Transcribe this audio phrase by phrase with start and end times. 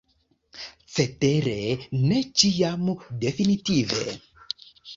[0.93, 1.53] Cetere
[2.07, 2.89] ne ĉiam
[3.27, 4.05] definitive.